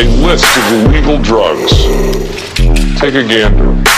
[0.00, 1.84] A list of illegal drugs.
[2.98, 3.89] Take a gander.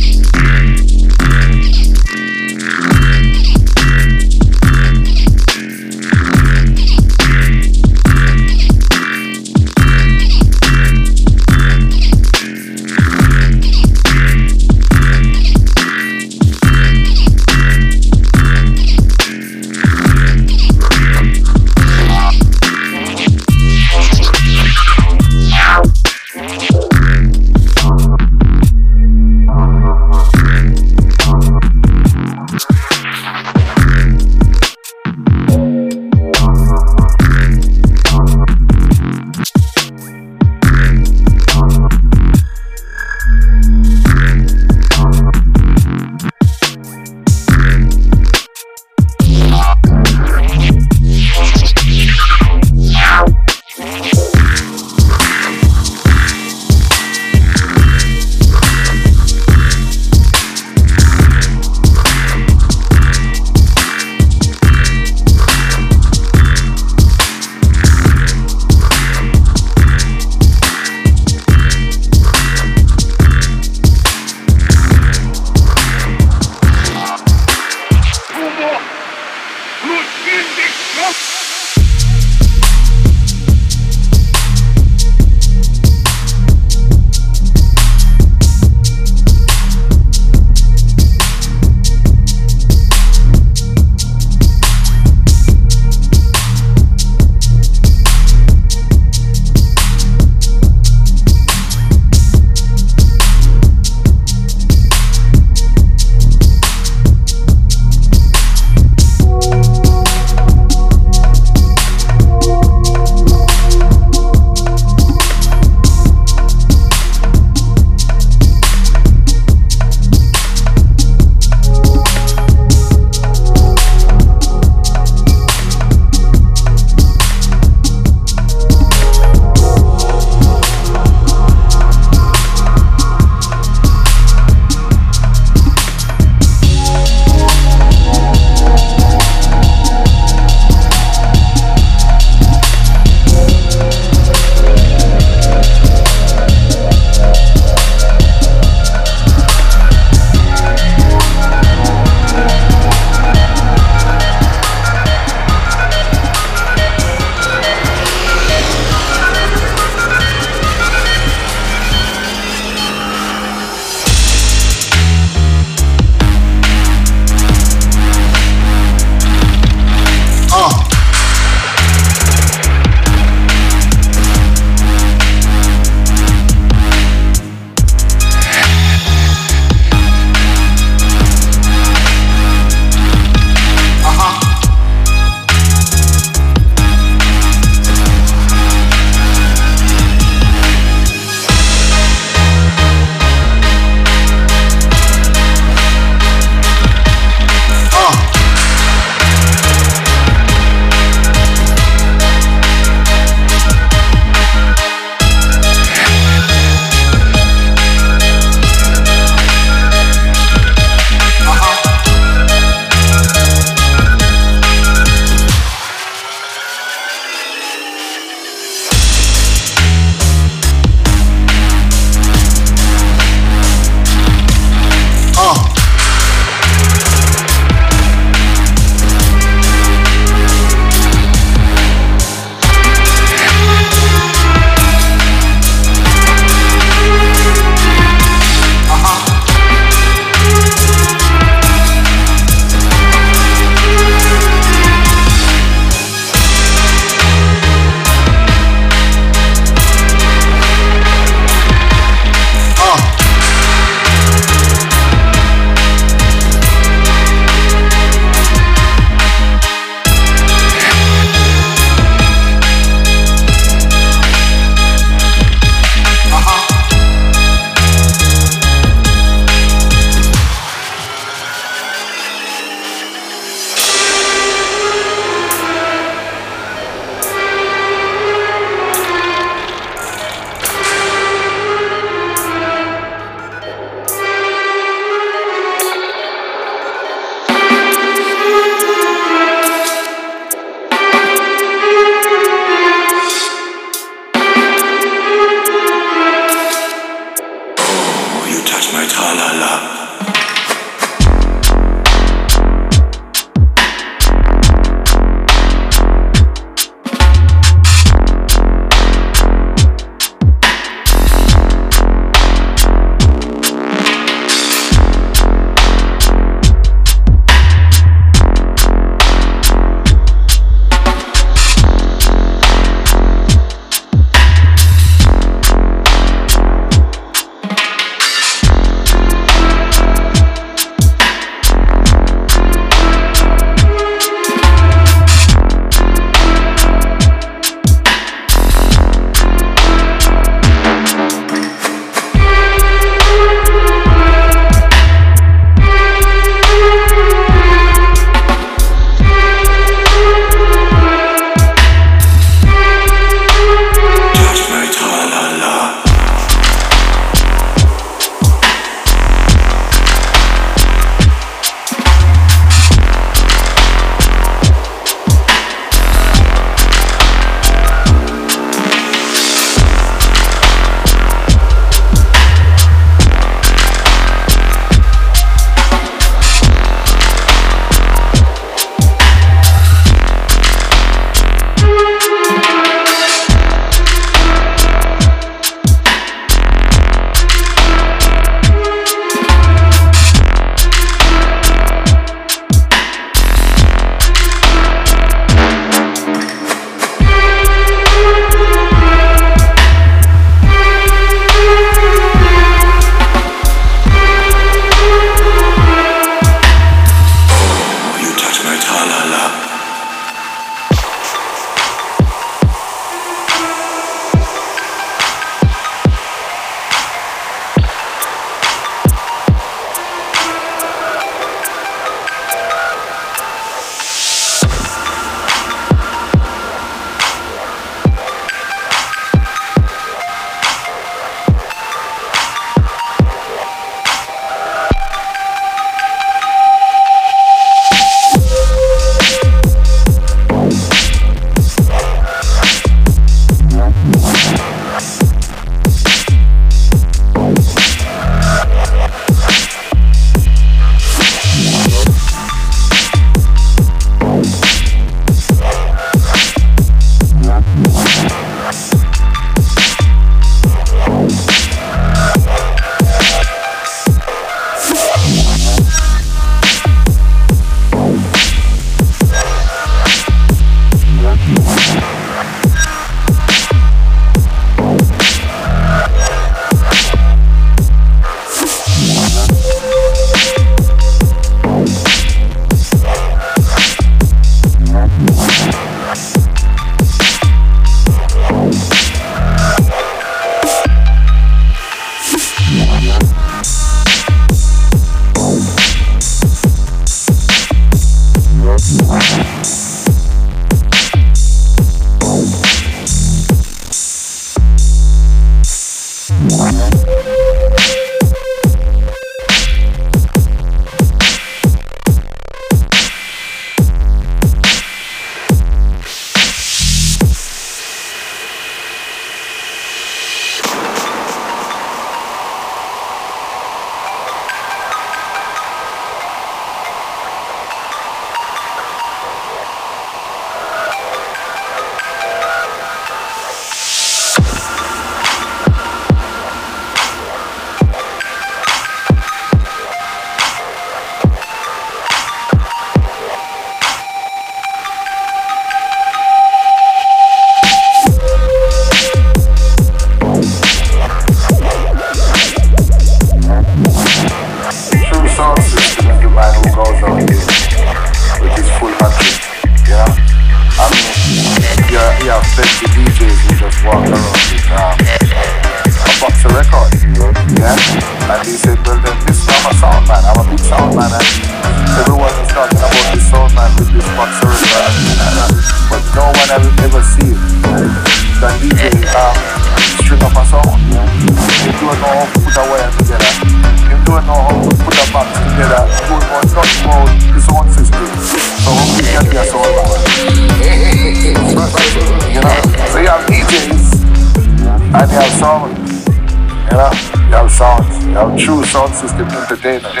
[599.01, 600.00] sus que te entretenan.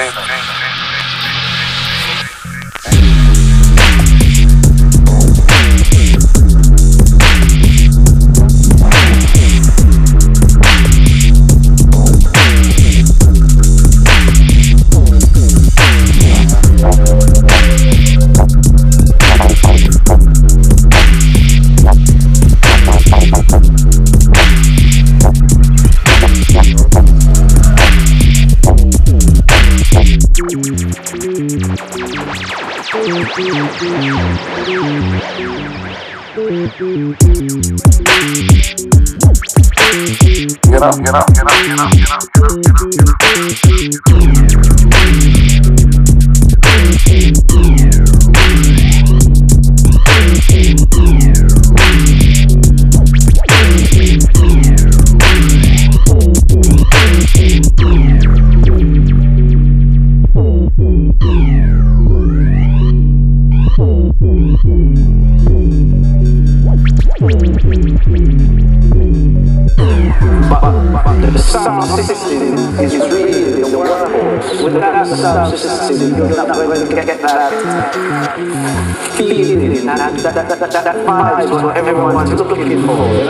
[80.61, 83.07] that, that, that, that vibe what everyone's looking for.
[83.07, 83.23] You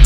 [0.00, 0.05] know?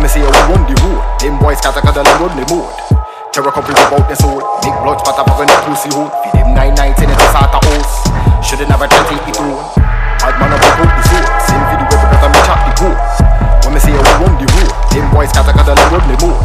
[0.00, 1.02] Me say will run the road.
[1.20, 2.72] Them boys got a cuddle and run the mode.
[3.30, 4.42] Terror couple about the soul.
[4.64, 7.62] Make blood up on the pussy hole Feed them nine nineteen in the sort of
[7.62, 7.94] house.
[8.42, 9.54] Shouldn't have tried to take it through
[10.18, 11.02] Bad man a break out the
[11.70, 12.98] for the weapon cause I me chop the pole
[13.62, 16.42] When me say will run the road Them boys a cuddle and run the mode.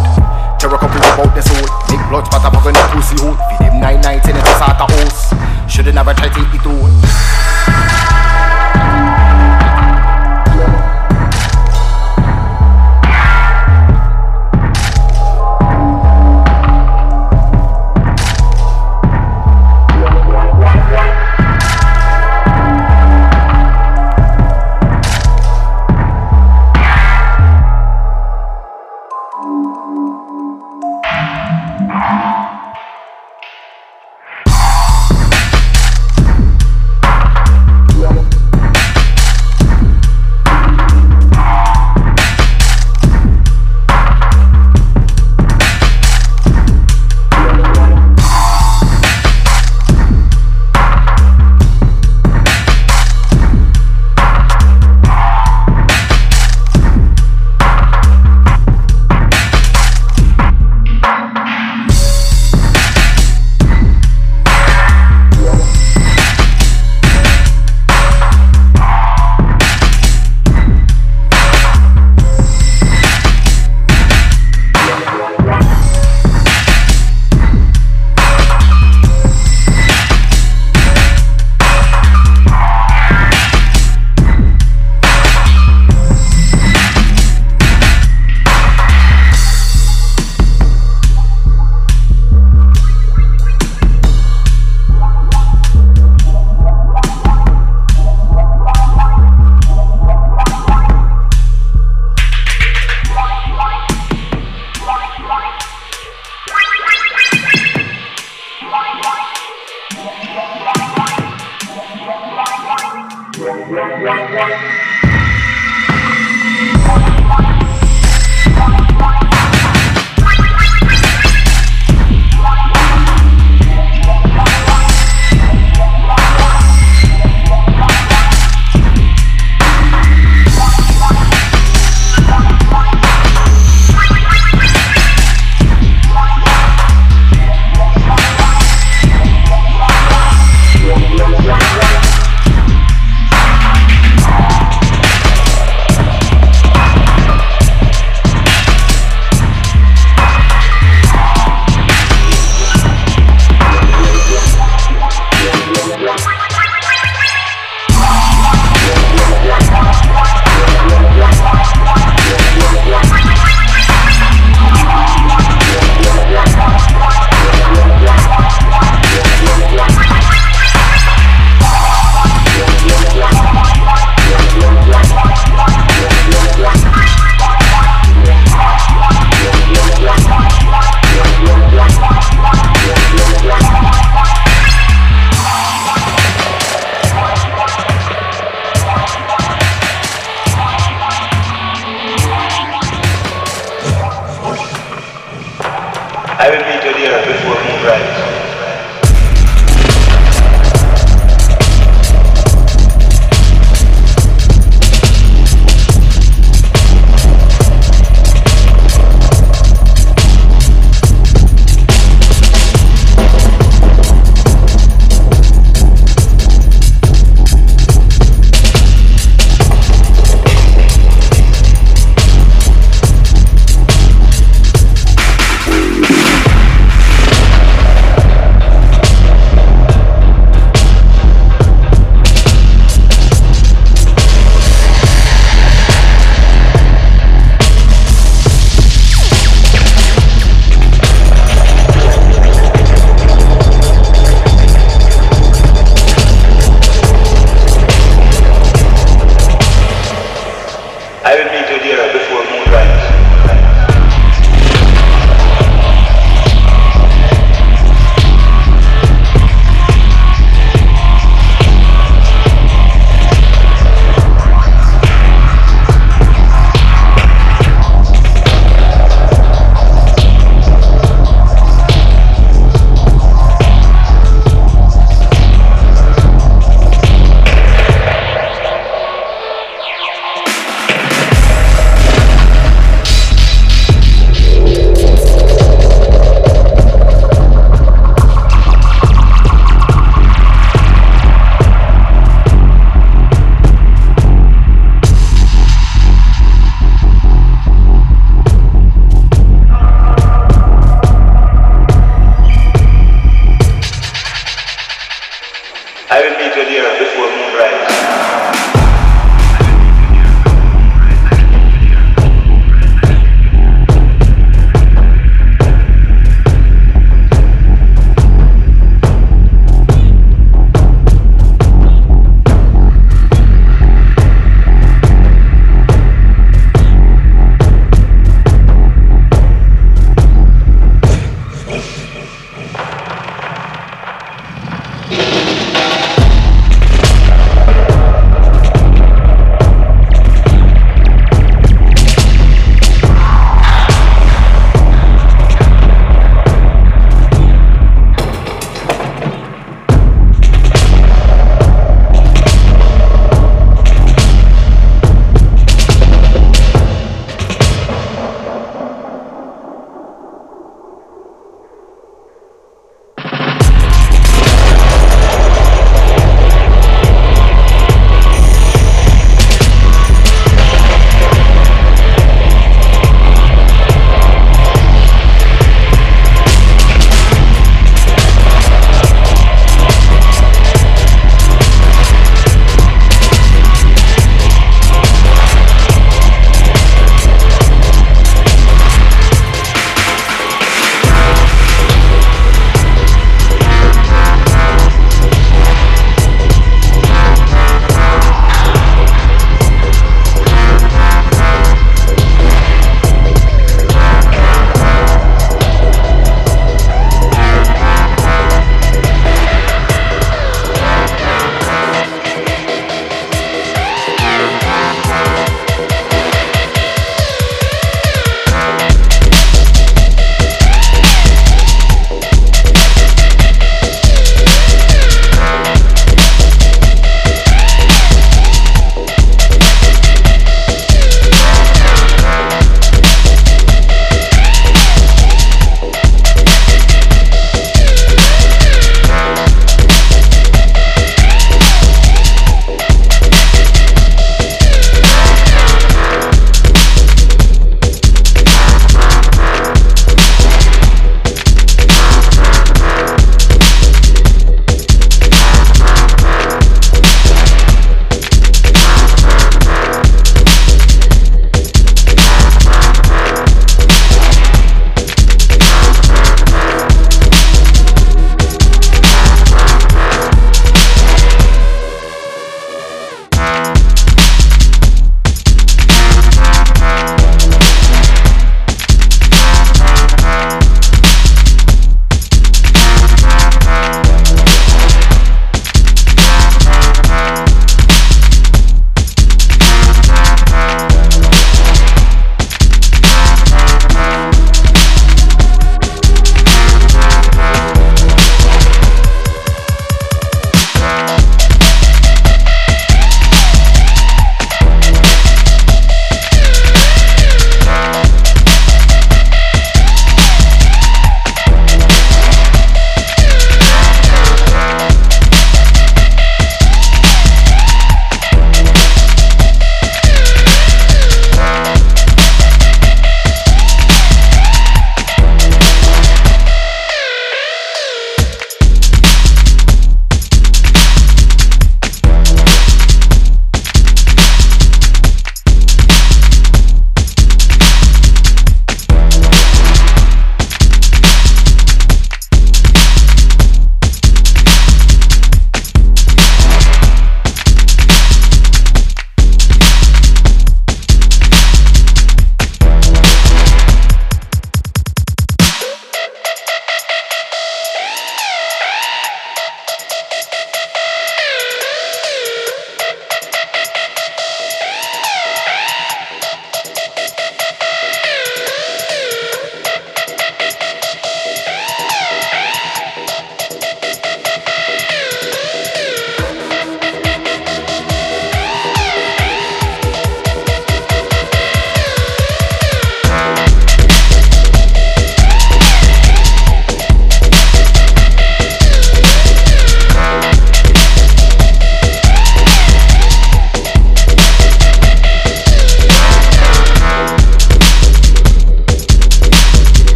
[0.62, 1.66] Terror couple about the soul.
[1.90, 4.86] Make blood up on the pussy hole Feed them nine nineteen in the sort of
[4.86, 5.34] house.
[5.66, 6.86] Shouldn't have tried to take it through